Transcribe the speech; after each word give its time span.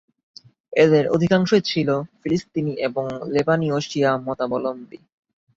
এদের 0.73 1.03
অধিকাংশই 1.07 1.61
ছিলো 1.61 1.95
ফিলিস্তিনি 2.21 2.73
এবং 2.87 3.05
লেবানিয় 3.27 3.77
শিয়া 3.79 4.11
মতাবলম্বী। 4.17 4.99